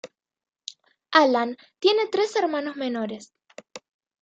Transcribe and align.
Alan 1.11 1.57
tiene 1.79 2.07
tres 2.07 2.35
hermanos 2.35 2.75
menores. 2.75 3.35